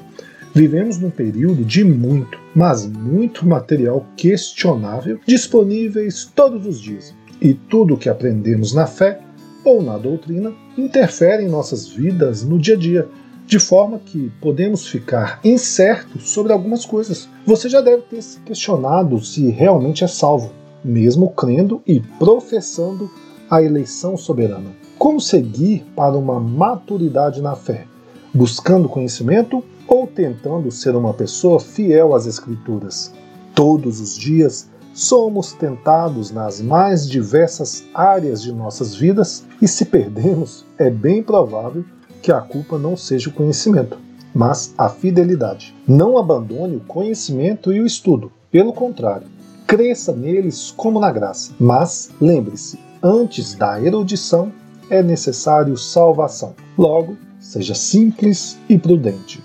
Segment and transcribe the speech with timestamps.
[0.53, 7.13] Vivemos num período de muito, mas muito material questionável disponíveis todos os dias.
[7.41, 9.19] E tudo o que aprendemos na fé
[9.65, 13.07] ou na doutrina interfere em nossas vidas no dia a dia,
[13.45, 17.29] de forma que podemos ficar incertos sobre algumas coisas.
[17.45, 20.51] Você já deve ter se questionado se realmente é salvo,
[20.83, 23.09] mesmo crendo e professando
[23.49, 24.71] a eleição soberana.
[24.97, 27.85] Como seguir para uma maturidade na fé?
[28.33, 33.13] Buscando conhecimento ou tentando ser uma pessoa fiel às Escrituras?
[33.53, 40.65] Todos os dias somos tentados nas mais diversas áreas de nossas vidas e, se perdemos,
[40.77, 41.85] é bem provável
[42.25, 43.99] que a culpa não seja o conhecimento,
[44.33, 45.75] mas a fidelidade.
[45.87, 48.31] Não abandone o conhecimento e o estudo.
[48.49, 49.27] Pelo contrário,
[49.67, 51.53] cresça neles como na graça.
[51.59, 54.51] Mas lembre-se, antes da erudição
[54.89, 56.55] é necessário salvação.
[56.75, 59.39] Logo, seja simples e prudente.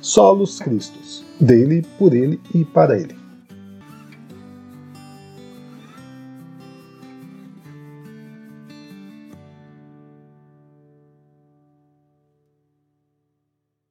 [0.00, 3.19] Solos Cristos, dele, por ele e para ele.